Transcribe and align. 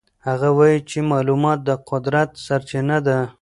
هغه 0.27 0.49
وایي 0.57 0.79
چې 0.89 0.99
معلومات 1.11 1.59
د 1.67 1.69
قدرت 1.89 2.29
سرچینه 2.45 2.97
ده. 3.07 3.19